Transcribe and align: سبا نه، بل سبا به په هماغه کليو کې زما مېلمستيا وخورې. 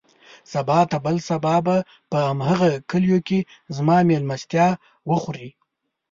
سبا 0.51 0.79
نه، 0.91 0.97
بل 1.05 1.17
سبا 1.29 1.55
به 1.65 1.75
په 2.09 2.17
هماغه 2.29 2.71
کليو 2.91 3.17
کې 3.27 3.39
زما 3.75 3.97
مېلمستيا 4.09 4.67
وخورې. 5.09 5.47